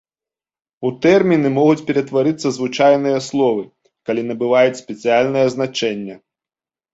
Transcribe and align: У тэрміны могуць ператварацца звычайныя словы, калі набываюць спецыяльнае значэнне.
У 0.87 0.89
тэрміны 1.05 1.49
могуць 1.57 1.85
ператварацца 1.89 2.47
звычайныя 2.57 3.19
словы, 3.27 3.63
калі 4.11 4.21
набываюць 4.31 4.81
спецыяльнае 4.81 5.45
значэнне. 5.59 6.15